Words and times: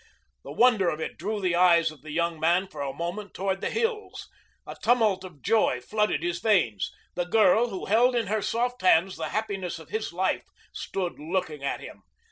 The 0.43 0.51
wonder 0.51 0.89
of 0.89 0.99
it 0.99 1.15
drew 1.19 1.39
the 1.39 1.55
eyes 1.55 1.91
of 1.91 2.01
the 2.01 2.09
young 2.09 2.39
man 2.39 2.65
for 2.67 2.81
a 2.81 2.91
moment 2.91 3.35
toward 3.35 3.61
the 3.61 3.69
hills. 3.69 4.27
A 4.65 4.75
tumult 4.81 5.23
of 5.23 5.43
joy 5.43 5.79
flooded 5.79 6.23
his 6.23 6.39
veins. 6.39 6.91
The 7.13 7.25
girl 7.25 7.69
who 7.69 7.85
held 7.85 8.15
in 8.15 8.25
her 8.25 8.41
soft 8.41 8.81
hands 8.81 9.15
the 9.15 9.29
happiness 9.29 9.77
of 9.77 9.89
his 9.89 10.11
life 10.11 10.47
stood 10.73 11.19
looking 11.19 11.63
at 11.63 11.81
him. 11.81 12.01